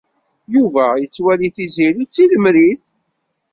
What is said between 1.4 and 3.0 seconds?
Tiziri d tilemrit.